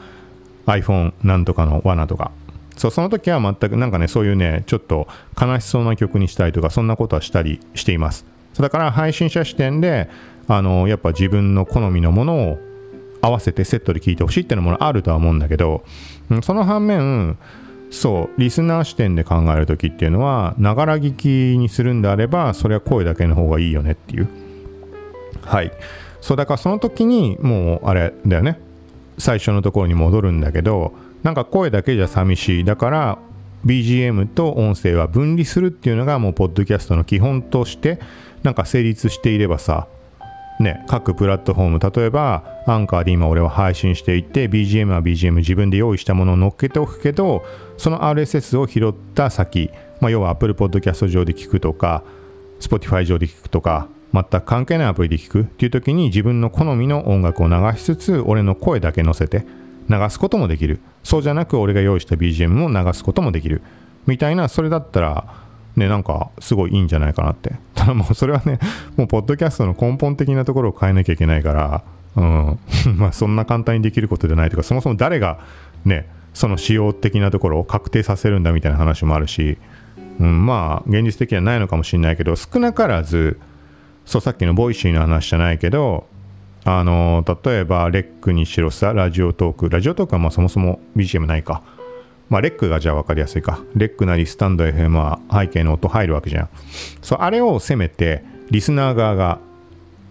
[0.65, 2.32] iPhone なんとかの罠とか。
[2.75, 5.05] そうその時は全くなんかねそういうねちょっと
[5.39, 8.25] 悲しそうな曲にしたりとかそんなことはしたりしています。
[8.58, 10.10] だから配信者視点で
[10.47, 12.58] あのやっぱ自分の好みのものを
[13.21, 15.84] 合わせてセットで聴いてほしいっていうのもあるとは思うんだけど
[16.41, 17.38] その反面
[17.91, 24.27] そうリスナー視点で考える時っていうのはながら聞きにするんであればそれは声だけの方がいいよねっていう。
[25.41, 25.71] はい。
[26.21, 28.60] そうだからその時にもうあれだよね。
[29.17, 32.63] 最初のところに戻るんだけどなんか声だけじゃ寂しい。
[32.63, 33.19] だから
[33.65, 37.99] BGM と音声は分離するっていうのがもうポッドキャストの基本として
[38.43, 39.88] なんか成立していればさ
[40.60, 47.45] ね、各プラットフォーム例えばアンカーで今俺は配信していて BGM は BGM 自分で用意したものを乗っけておくけど
[47.77, 49.69] その RSS を拾った先、
[50.01, 52.03] まあ、要は Apple Podcast 上で聞くとか
[52.60, 59.45] Spotify 上で聞くとか全く関係ないアプリで聞くっていう時に自分の好みの音楽を流しつつ俺の声だけ乗せて
[59.89, 60.80] 流すこともできる。
[61.04, 63.62] そうじゃなく俺が用意した BGM を流すこともできる。
[64.08, 65.26] みたいなそれだったら
[65.76, 67.54] ねなんかすごいいいんじゃないかなって。
[67.76, 68.60] ただもうそれはね
[68.98, 71.84] もうポッドキャストの根本的なところを変えなきゃいけないから
[72.15, 72.60] うん
[72.98, 75.39] まあそんな簡単にできることじゃないとかそもそも誰が
[75.86, 79.58] ねその仕様的なところを確定させるんだみたいな話もあるし、
[80.19, 83.39] うん、まあ現実的にはないのかもしれないけど少なからず
[84.10, 86.08] そうさっきの Voicy の話じゃないけど
[86.65, 89.69] あの例えばレックにしろさラジオトーク。
[89.69, 91.62] ラジオトークはまあそもそも BGM ないか。
[92.28, 93.63] まあレックがじゃあ分かりやすいか。
[93.76, 96.50] レックなりスタンド FM は背景の音入るわけじゃん。
[97.04, 99.39] そうあれをせめてリスナー側が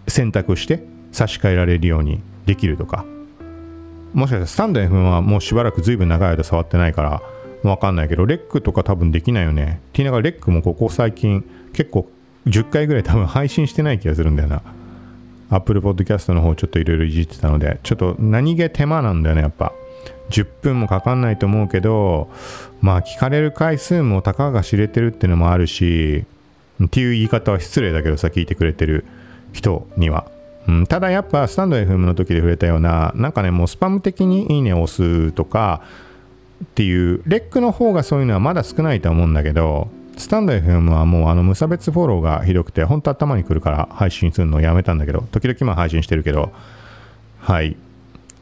[0.07, 3.05] 選択して差し替えられるようにできるとか。
[4.15, 7.21] もしかしたらスタンド FM はもうしばらくずいぶん長い間触ってないから
[7.65, 9.65] 分かんないけどレックとか多分できないよね。
[9.65, 12.09] って言いながらレックもここ最近結構
[12.49, 14.63] 10回ぐらい多分配信してない気がするんだよな。
[15.51, 17.81] Apple Podcast の方ちょっといろいろいじってたので。
[17.83, 19.73] ちょっと何気手間なんだよねやっぱ。
[20.31, 22.31] 10分もかかんないと思うけど
[22.81, 26.25] まあ聞かれる回数もたかが知れてるっていうのもあるし
[26.85, 29.05] っていう言い方は失礼だけどさ聞いてくれてる
[29.53, 30.31] 人には、
[30.69, 35.83] うん、ただやっぱスタンド FM の時で触れたようななんかねもうスパム的にいいねを押すとか
[36.65, 46.53] っていうレックの方がそういうのはまだ少ないと思うんだけどスタンド FM はもうあの無差別フォローがひどくて本当頭にくるから配信するのをやめたんだけど時々まあ配信してるけど
[47.41, 47.77] はい。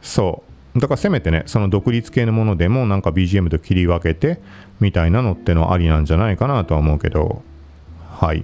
[0.01, 0.43] そ
[0.75, 0.79] う。
[0.79, 4.39] だからせめてねその独立系のものでもなんか BGM と切り分けて
[4.79, 7.43] みたいなのってのありなんじゃないかなとは思うけど
[8.19, 8.43] はい。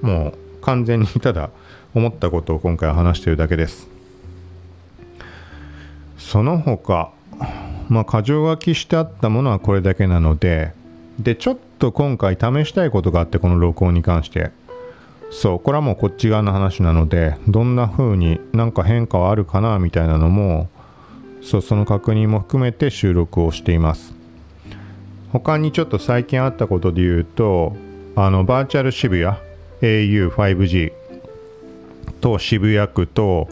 [0.00, 1.50] もう完全にただ
[1.92, 3.88] 思ったことを今回は話してるだけです。
[6.18, 7.10] その他
[7.88, 10.72] まあ箇条書きしてあったものはこれだけなので
[11.18, 14.50] でちょっと今回試したいことがあってこの録音に関して。
[15.30, 20.68] そうこれはもうこっち側の話なのでどんな風になんか変化はあるかなみたいなのも
[21.42, 24.14] そうその確認も含めて収録をしています。
[25.32, 27.74] 他にちょっと最近あったことで言うと
[28.14, 29.36] あのバーチャル渋谷
[29.80, 30.92] au5G
[32.20, 33.48] と渋谷区と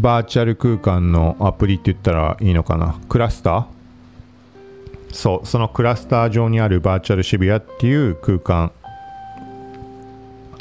[0.00, 2.98] バーチャル空間のアプリって言ったらいいのかな？
[3.08, 3.64] クラスター
[5.12, 8.72] そうそのクラスター上にあるバーチャル渋谷っていう空間。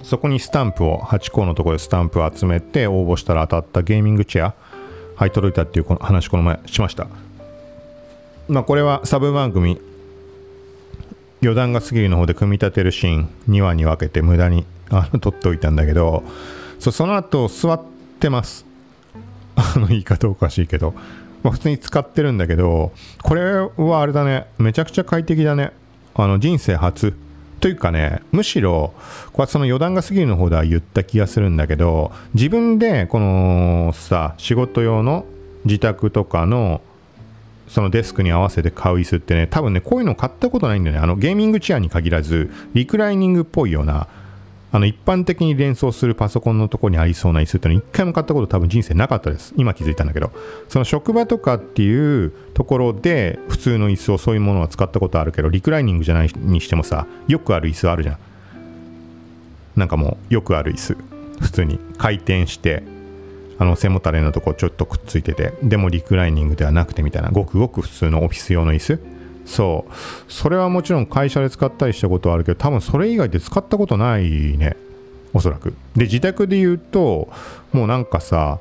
[0.04, 4.54] そこにスタンプを8個のところでスタンプを集めて応募したら当たったゲーミングチェア。
[5.22, 7.08] 入い届いたっていう話この前しました。
[8.48, 9.80] まあこれはサブ番組
[11.42, 16.24] 余談が過ぎるの方で組み立てるシーン2話に分けて無駄に あの撮っておいたんだけど
[16.80, 17.82] そその後座っ
[18.20, 18.66] てます。
[19.56, 20.94] あの言い方おかしいけど。
[21.44, 22.92] まあ、普通に使ってるんだけど、
[23.24, 25.72] これはあれだね、めちゃくちゃ快適だね。
[26.16, 27.16] あの人生初。
[27.62, 28.94] というかね、むしろ、
[29.34, 35.26] これはその余談が過ぎるの方では言った気がするんだけど、自分でこのさ、仕事用の
[35.66, 36.82] 自宅とかの
[37.68, 41.02] そのデスクに合わせて買う椅子ってね、多分ね、こういうの買ったことないんだよね。
[41.02, 44.08] あのゲーミングチェアに限らず、リクライニングっぽいような、
[44.74, 49.54] あの一般的に連想するパソコンのとこにありそうな椅子ってのは一回も買ったこと多分人生なかったです。
[49.58, 50.32] 今気づいたんだけど。
[50.70, 58.18] その職場とかっていうところで普通の椅子をそういうものは使ったことあるけど、リクライニングじゃないにしてもさ、よくある椅子あるじゃん。
[59.76, 60.98] なんかもうよくある椅子。
[61.42, 62.84] 普通に回転して、
[63.60, 69.21] あの背もたれのとこちょっとくっついてて、でもリクライニングではなくてみたいな、ごくごく普通のオフィス用の椅子。
[69.46, 69.94] そう。
[70.28, 74.76] それはもちろん会社で使ったりしたことはあるけど多分それ以外で使ったことないね。
[75.34, 75.74] おそらく。
[75.96, 77.30] で自宅で言うと
[77.72, 78.60] もうなんかさ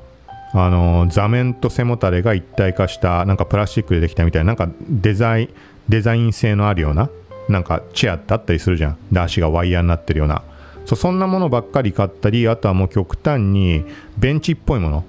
[0.53, 5.49] あの座面と背もたれが一体化したなんかプラスチックでできたみたいななんかデザイン
[5.89, 7.09] デザイン性のあるような
[7.49, 8.97] なんかチェアってあったりするじゃん。
[9.11, 10.43] で足がワイヤーになってるような。
[10.85, 13.85] そそんなものばっかり買ったりあとはもう極端に
[14.17, 15.03] ベンチっぽいもの。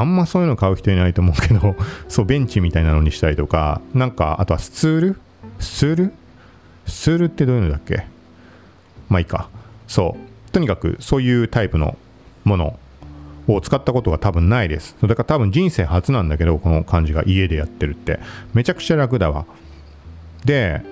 [0.00, 1.76] あんまそういうの買う人いないと思うけど、
[2.08, 5.20] そう、ベンチみたいなのにしたりとか、なんか、あとはスツール？
[5.58, 6.12] スツール？
[6.86, 8.06] スツールってどういうのだっけ？
[9.08, 9.48] まあいいか。
[9.86, 10.50] そう。
[10.50, 11.96] とにかく、そういうタイプの
[12.44, 12.78] もの
[13.46, 14.96] を使ったことが多分ないです。
[15.02, 18.20] だから多分人生初なんだけど、この感じが家でやってるって。
[18.52, 19.46] めちゃくちゃ楽だわ。
[20.44, 20.82] で、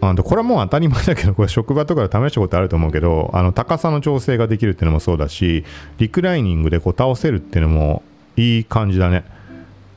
[0.00, 5.64] あのこれはもう当たり前だけど、これ職場とかで試したことあると思うけど、あの高さの調整ができるっていうのもそうだし、
[5.98, 8.02] リクライニングでこう倒せるっていうのも
[8.36, 9.24] いい感じだね。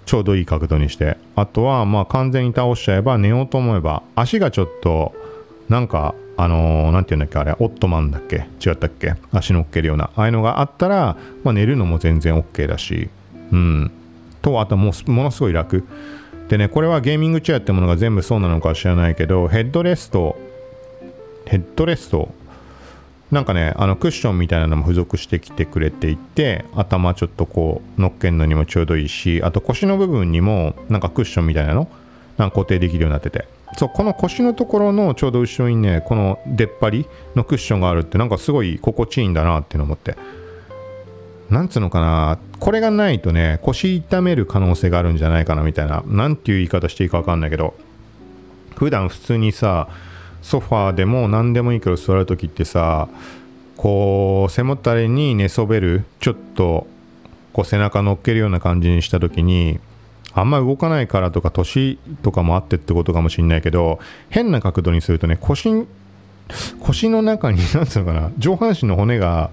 [0.06, 1.18] ちょうどいい角度にして。
[1.36, 5.14] あとはまあ完全に倒しちゃえば寝ようと思えば足がちょっと
[5.70, 8.48] なんかあのー、なんて言うんだっけあれオットマンだっけ？
[8.66, 9.16] 違ったっけ？
[9.32, 10.12] 足乗っけるような。
[10.16, 13.10] ああいうのがあったら、まあ、寝るのも全然 OK だし。
[13.52, 13.92] うん。
[14.42, 15.84] とあともものすごい楽。
[16.50, 20.38] でねこれはゲーミングチェアってものが全部そうなのかは知らないけどヘッドレスト
[21.48, 22.30] ヘッドレスト
[23.36, 31.90] なんかねあのクッションみたいなのも付属してきてくれていて頭ちょっとこう乗っけるのにもちょうどいいしあと腰の部分にもなんかクッションみたいなの
[32.38, 33.46] なんか固定できるようになってて。
[33.78, 40.16] そうこの腰のところのちょうど後ろにねこの出っ張りのクッションがあるってなんかすごい心地いいんだなっていうの思って。
[41.50, 47.74] なんつうのかなこれがないとね腰痛める可能性があるんじゃないかなみたいななんていう言い方していいか分かんないけど。
[48.76, 49.88] 普段普通にさ
[50.46, 53.10] ソファーでも何でもいいけど座る時ってさ
[53.78, 56.86] こう背もたれに寝そべるちょっと
[57.52, 59.80] こう背中乗っけるような感じにした時に
[60.34, 63.98] あんま動かないからとか年とかもあってってことかもしんないけど
[64.30, 65.88] 変な角度にするとね腰
[66.80, 69.50] 腰の中に何つうのかな上半身の骨が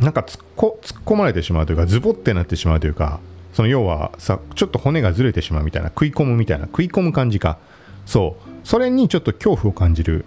[0.00, 3.20] なんか突っ突っ込まれてしまうというかズボってなってしまうというか
[3.52, 7.56] その要はさちょっと骨がずれてしまうみたいな食い込むみたいな食い込む感じか。
[8.04, 8.53] そう。
[8.64, 10.24] それにちょっと恐怖を感じる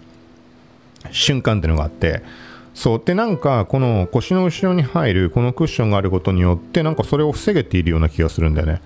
[1.10, 2.22] 瞬間っていうのがあって
[2.72, 3.02] そう。
[3.04, 8.80] でなんかこの腰の後ろに入るこのクッションがあることによってなんかそれを防げているような気がするんだよね。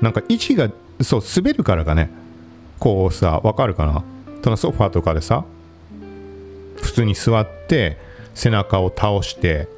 [0.00, 2.10] なんか位置がそう滑るからかね。
[2.78, 4.04] こうさわかるかな？
[4.42, 5.44] そのソファーとかでさ
[6.80, 7.98] 普通に座って
[8.34, 9.68] 背中を倒して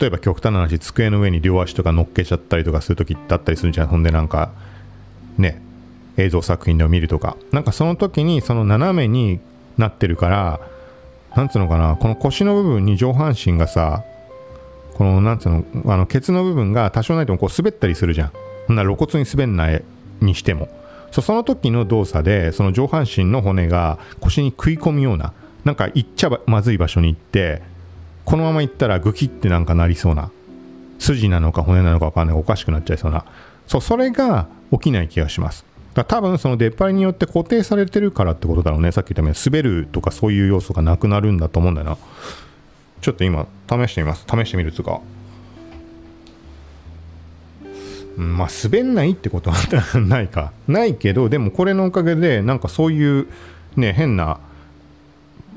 [0.00, 3.86] 例えば極端な話机の上に両足とか乗っけちゃったりとかする時だったりするじゃん。
[3.88, 4.52] ほんでなんか
[5.38, 5.60] ね
[6.16, 7.36] 映像作品でも見るとか。
[7.52, 9.40] なんかその時にその斜めに
[9.78, 10.60] なってるから
[11.34, 14.04] なんつうのかなこの腰の部分に上半身がさ
[14.94, 18.32] このなんつうのあのケツの部分が多少ないともこう滑ったりするじゃん。
[18.68, 19.84] ほんな露骨に滑んない
[20.20, 20.68] にしても。
[21.10, 25.32] そその時の動作でその上半身の骨が腰に食い込むような
[25.64, 27.62] なんか行っちゃまずい場所に行って
[28.24, 30.30] このまま行ったらグキってなんかなりそうな
[30.98, 33.24] 筋なのか骨なのか分かんないおかしくなっちゃいそうな。
[33.66, 35.64] そうそれが起きない気がします。
[35.94, 38.90] だ多分その出っ張りによって固定されてるからってことだろうね。
[38.90, 41.98] さっき言ったように滑るとかそういう要素がなくなるんだと思うんだよな。
[43.00, 44.26] ちょっと今試してみます。
[44.28, 45.00] 試してみるつか。
[48.16, 50.52] うんまあ滑んないってことはないか。
[50.66, 53.28] ないけどでもこれのおかげでなんかそういう
[53.76, 54.40] ね変な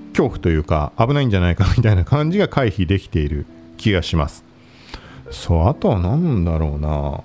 [0.10, 3.46] 恐怖というか危ないんじゃないかみたいな感じが回避できている
[3.78, 4.44] 気がします。
[5.32, 7.24] そうあとは何だろうな。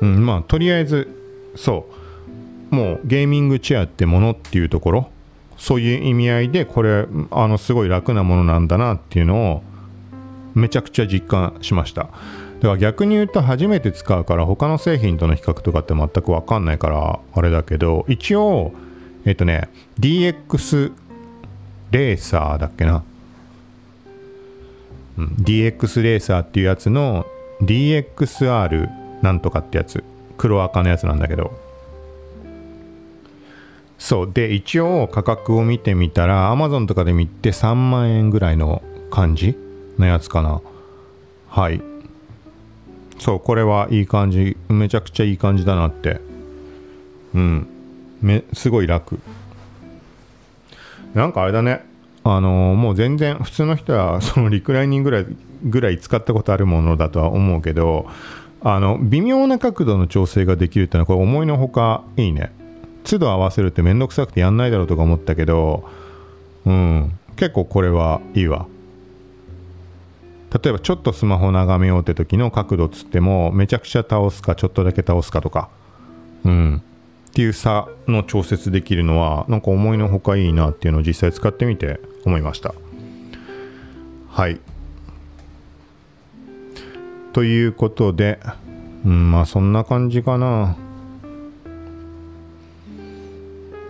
[0.00, 1.08] うんまあとりあえず
[1.56, 2.01] そう。
[2.72, 5.10] もうゲーミングチェアってものっていうところ
[5.58, 9.62] そういう意味合いでこれあのすごい楽なものなんだなっていうのを
[10.54, 12.02] めちゃくちゃ実感しました。
[12.02, 18.72] だから逆に言うと初めて使うから他の製品との比較とかって全く分かんないからあれだけど一応
[19.24, 19.68] えっとね
[20.00, 20.92] DX
[21.90, 23.04] レーサーだっけな、
[25.18, 27.26] うん、DX レーサーっていうやつの
[27.60, 28.88] DXR
[29.22, 30.02] なんとかってやつ。
[30.38, 31.71] 黒赤のやつなんだけど。
[34.02, 34.32] そう。
[34.32, 39.56] で一応価格を見てみたら Amazon とかで見て3万円ぐらいの感じ
[39.96, 40.60] のやつかな。
[41.48, 41.80] はい。
[43.20, 44.56] そうこれはいい感じ。
[44.68, 46.20] めちゃくちゃいい感じだなって。
[47.32, 47.68] うん。
[48.20, 49.20] めすごい楽。
[51.14, 51.86] なんかあれだね。
[52.24, 55.26] あのー、もう全然普通の人は そのリクライニングぐらい
[55.62, 58.06] ぐらい使ったことあるものだとは思うけど
[58.62, 62.52] あの微妙な角度の調整ができるってのはこれ思いのほかいいね。
[63.04, 65.84] 都度合わせるってめんどくさくてやんないだろうとか思ったけど
[66.64, 67.18] うん。
[67.36, 68.66] 結構これはいいわ。
[70.52, 75.70] 例えばちょっとスマホ眺めようって時の角度つってもめちゃくちゃ倒すかちょっとだけ倒すかとか。
[76.44, 76.82] うん。
[77.30, 82.74] っていう差の調節できるのはなんか思いのほかいいなっていうのを実際使ってみて思いました。
[84.28, 84.60] はい。
[87.32, 88.38] ということで、
[89.06, 90.76] うん、まあそんな感じかな。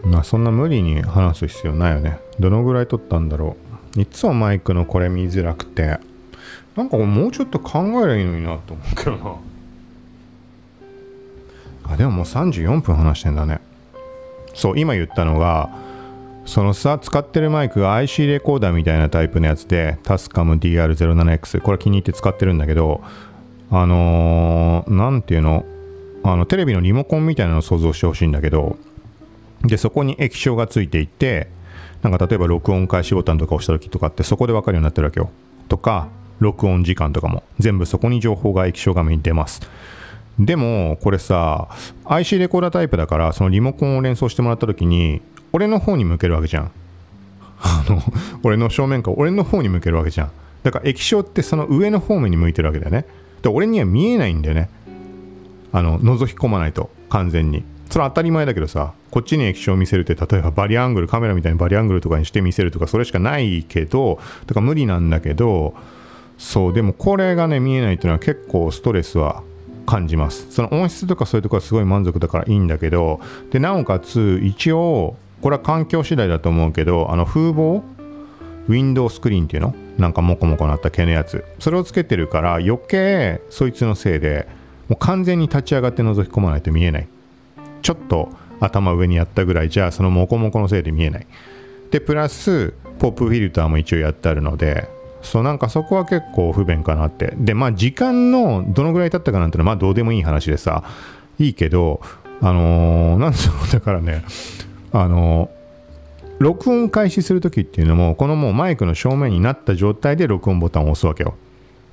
[0.05, 2.19] まあそんな無理に話す必要ないよね。
[2.41, 3.57] どのぐらい撮ったんだろ
[3.97, 4.01] う。
[4.01, 5.99] いつもマイクのこれ見づらくて。
[6.77, 9.37] なんかもうちょっと考えりゃいいのになと思うけどな。
[11.93, 13.61] あでももう34分話してんだね。
[14.55, 15.71] そう今言ったのが
[16.45, 23.03] そのさ使ってるマイクが IC レコーダーみたいなタイプのやつでタスカム DR07X これ気に入って使ってるんだけど
[23.71, 25.65] あの何、ー、ていうの？
[26.25, 28.77] あのテレビのリモコンみたいなのを想像してほしいんだけど
[29.65, 31.49] でそこに液晶がついていて
[32.03, 35.31] なんか例えば録音開始ボタンとか押した時とかってそこで分かるようになってるわけよ。
[35.69, 36.09] とか
[36.41, 37.45] 録音時間とかも。
[37.61, 39.61] 全部そこに情報が液晶画面に出ます。
[40.39, 41.69] でもこれさ
[42.05, 45.21] IC レコーダータイプだからそのリモコンを連想してもらった時に
[45.53, 46.73] 俺の方に向けるわけじゃん。
[47.61, 48.03] あの
[48.43, 50.31] 俺の正面から俺の方に向けるわけじゃん。
[50.65, 53.05] だから液晶ってその上の方面に向いてるわけだよね。
[53.43, 54.69] で俺には見えないんだよね。
[55.73, 57.63] あの覗き込まないと完全に。
[57.93, 65.75] それは当たり前だけどさこっちに液晶を見せるって例えばバリアングルカメラみたいにバリアングルとかにして見せるとかそれしかないけどだか無理なんだけど
[66.39, 69.43] そうでもこれがね見えないっていうのは結構ストレスは
[69.85, 70.51] 感じます。
[70.51, 73.21] その音質とかそういうとこはすごい満足だからいいんだけど
[73.51, 77.85] でなおかつ一応これは環境次第だと思うけどあの風防？
[78.69, 79.75] ウィンドウスクリーンっていうの？
[79.99, 81.45] なんかモコモコなった毛のやつ。
[81.59, 84.49] それをつけてるから余計そいつのせいで
[84.89, 87.09] もう完全に立ち上がって覗き込まないと見えない。
[87.83, 88.31] ちょっと
[88.61, 91.27] 頭上にやったぐらいじゃそのモコモコのせいで見えない。
[91.91, 94.89] でプラスポップフィルターも一応やってあるので
[95.21, 97.35] そうなんかそこは結構不便かなって。
[97.37, 100.85] でまあ時間のどのぐらい経ったかなんてのはまあどうでもいい話でさ
[101.39, 102.01] いいけど
[102.41, 104.25] あのー、なんでしょうだからね
[104.93, 105.63] あのー
[106.43, 111.37] 録音開始するときっていうのもこのもうマイクの正面になった状態で録音ボタンを押すわけよ。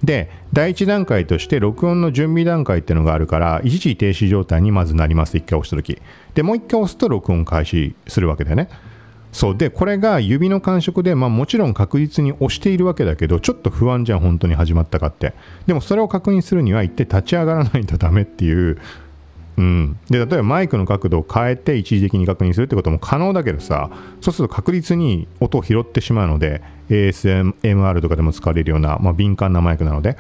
[0.04, 5.38] で第1段階として録音の準備段階っていうのがあるから一時停止状態にまずなります。
[5.38, 6.02] 1回押した時。
[6.36, 8.70] でもう1回押すと録音開始するわけだよね。
[9.32, 9.58] そう。
[9.58, 15.34] でこれが指の感触で、まあ、もちろん確実に押しているわけだけどちょっと不安じゃん本当に始まったかって。
[15.68, 18.80] でもそれを確認するには一体立ち上がらないとダメっていう
[19.60, 23.90] うん、で例えばマイクの角度を変えて一時的に確認するってことも可能だけどさ
[24.22, 30.18] そうすると確実に音を拾ってしまうので ASMR とかでも使われるような、まあ、敏感なマイクなので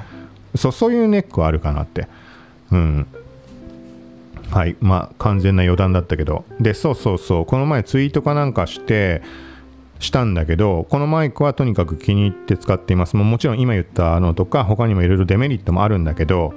[0.56, 2.08] そうそういうネックはあるかなって。
[2.72, 3.08] うん。
[4.50, 4.76] はい。
[4.80, 6.46] まあ完全な余談だったけど。
[6.60, 7.46] でそうそうそう。
[7.46, 9.22] この前ツイートかなんかして
[10.00, 13.16] したんだけどこのマイクはとにかく気に入って使っています。
[13.16, 16.54] ももちろん今言ったのとか他にもいろいろデメリットもあるんだけど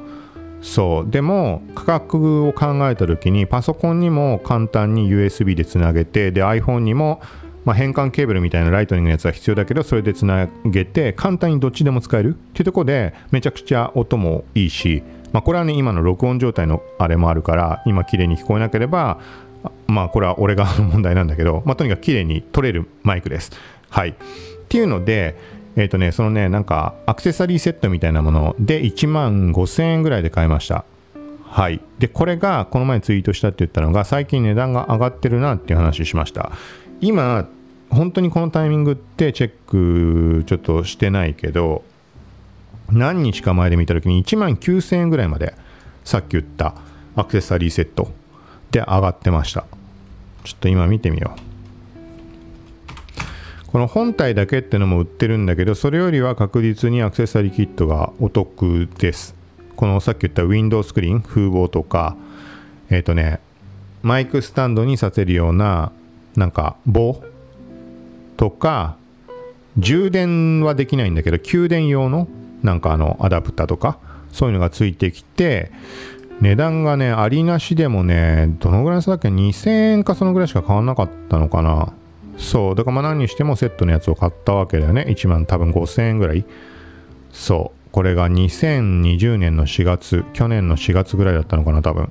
[0.63, 1.11] そう。
[1.11, 7.21] でも価格を考えた時にパソコンにも簡単に USB でつなげてで iPhone にも
[7.65, 12.31] まあ、変換ケーブルみたいなライトニングのやつは必要だけどそれでつなげて簡単にどっちでも使える。
[12.31, 15.03] っていうとこでめちゃくちゃ音もいいし、
[15.33, 19.21] まあ、これはね今の録音状態のあれもあるから今綺麗に聞こえなければ
[19.87, 23.53] まあこれは俺側の 問題なんだけど、まあ、とにかく綺麗に撮れるマイクです。
[23.91, 24.11] はい。
[24.11, 24.15] っ
[24.69, 25.37] ていうので
[25.77, 30.85] えっ、ー、とね、そのね、なんかアクセサリーセットみたいなもので1万5000円ぐらいで買いました。
[31.45, 31.81] はい。
[31.99, 36.53] で、これがこの前ツイートしたって言ったのが最近値段が上がってるなっていう話しました。
[37.01, 37.47] 今、
[37.91, 41.85] 本当にこのタイミングってチェックちょっとしてないけど、
[42.91, 45.55] 何日か前で見た時に1万9000円ぐらいまで
[46.05, 46.75] さっき言った
[47.17, 48.11] アクセサリーセット
[48.71, 49.67] で上がってました。
[50.45, 51.52] ちょっと今見てみよう。
[53.73, 59.35] この本体だけってのも売ってるんだけどそれよりは確実にアクセサリーキットがお得です。
[59.77, 62.15] このさっき言ったウィンドウスクリーン風防とか
[62.91, 63.41] えっ、ー、とね
[64.03, 65.91] マイクスタンドにさせるような
[66.37, 67.23] なんか棒
[68.37, 68.99] とか
[69.79, 72.29] 充電はできないんだけど給電用の
[72.63, 73.99] なんかあのアダプターとか
[74.33, 75.73] そういうのがついてきて
[76.43, 81.95] 値段がねありなしでもねどのぐらいだっけ？2000円かそのぐらいしか変わんなかったのかな。
[82.37, 82.75] そう。
[82.75, 85.07] だからまあ何にしてもセットのやつを買ったわけだよね。
[85.09, 86.45] 1万多分5000円ぐらい。
[87.31, 87.91] そう。
[87.93, 92.11] これが2020年の4月去年の4月ぐらいだったのかな多分。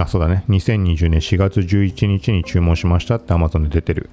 [0.00, 0.44] あそうだね。
[0.48, 4.10] 2020年4月11日に注文しましたって Amazon で出てる。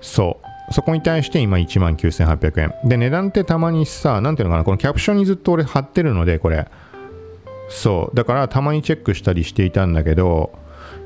[0.00, 0.72] そう。
[0.72, 2.74] そこに対して今1万9800円。
[2.88, 6.66] で値段ってたまにさ何ていうのかなこのキャプションにずっと俺貼ってるのでこれ。
[7.68, 8.16] そう。
[8.16, 10.52] だからたまにチェックしたりしていたんだけど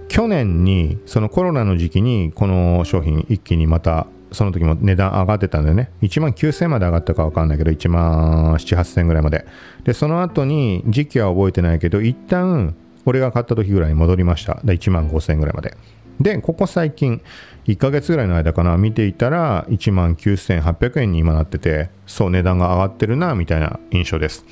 [0.09, 5.91] 去年にそのコロナの時期にこの商品一気にまたその時も値段上がってたんだよね。
[6.03, 9.47] 1万9000円まで上がったか分かんないけど1万7 8000円ぐらいまで。
[9.85, 12.75] でその後に時期は覚えてないけど一旦
[13.07, 14.61] 俺が買った時ぐらいに戻りました。
[14.65, 15.77] で1万5000円ぐらいまで。
[16.21, 17.21] でここ最近
[17.67, 18.77] 1ヶ月ぐらいの間かな。
[18.77, 24.45] 見ていたら1万9800円に今なっててそう値段が上がってるなみたいな印象です。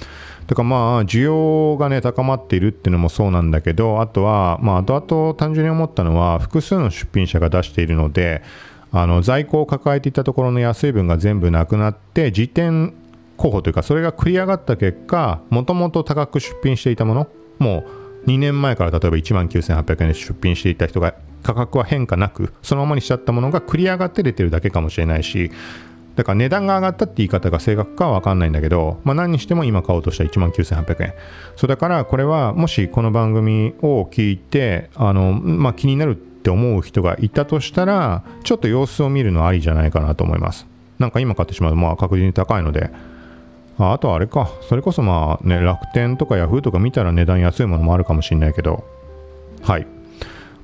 [0.46, 8.42] だかまあ需要がね高まっているっていうのもそうなんだけどあとはまあ後々単純に思ったのは複数の出品者が出しているので
[8.90, 12.94] あの在庫を抱えていたところの安い分が全部なくなって時点
[13.36, 17.28] 候補というかそれが繰り上がった結果もともと高く出品していたもの
[17.58, 17.84] も
[18.24, 25.50] う2年前から例えば1万9800円で出品していた人が価格は変化なくそのままにしちゃったものが繰り上がって出てるだけかもしれないし
[26.14, 31.14] だから値段が上がったって言い方が正確かは分かんないんだけど、まあ、何にしても今買おうとしたら1万9800円。
[31.56, 40.66] そうだからこれはもしこの番組を聞いてあの、まあ、気になるって思う人がいたとしたらちょっと様子を見るのありじゃないかなと思います。
[40.98, 42.90] なんか今買ってしまうとまあ確実に高いので。
[43.78, 44.50] ああとはあれか。
[44.68, 48.84] それこそまあね楽天とかヤフーとか見たら値段安いものもあるかもしれないけど。
[49.62, 49.86] はい、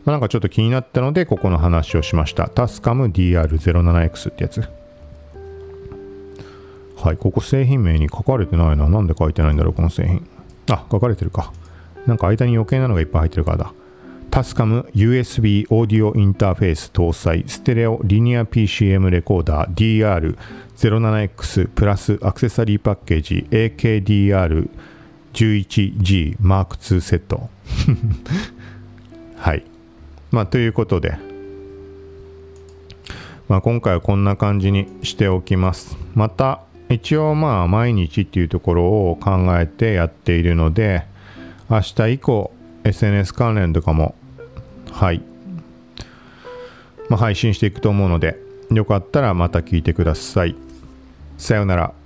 [0.05, 2.49] なんかちょっと気になったのでここの話をしました。
[2.49, 4.69] タスカム DR07X ってやつ。
[7.01, 8.89] はいここ製品名に書かれてないな。
[8.89, 10.29] なんで書いてないんだろうこの製品。
[10.69, 11.53] あ書かれてるか。
[12.07, 13.73] なんか間に余計なのがいっぱい入ってるからだ。
[14.31, 17.45] タスカム USB オーディオインターフェース搭載。
[17.47, 20.37] ステレオリニア PCM レコーダー
[20.77, 27.49] DR07X プラスアクセサリーパッケージ AKDR11G Mark II セット。
[29.39, 29.63] はい。
[30.33, 31.17] まあということで。
[33.49, 35.97] まあ今回はこんな感じにしておきます。
[36.15, 41.05] また一応まあ毎日っていうところを考えてやっているので
[41.69, 42.53] 明日以降
[42.85, 44.15] SNS 関連とかも
[44.91, 45.23] はい、
[47.09, 48.39] まあ、配信していくと思うので
[48.71, 50.55] よかったらまた聞いてください。
[51.39, 51.98] さようなら。